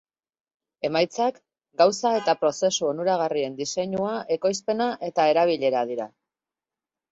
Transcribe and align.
Emaitzak 0.87 1.37
gauza 1.81 2.13
eta 2.21 2.35
prozesu 2.39 2.89
onuragarriren 2.93 3.59
diseinua, 3.61 4.17
ekoizpena 4.39 4.91
eta 5.13 5.29
erabilera 5.37 5.87
dira. 5.95 6.11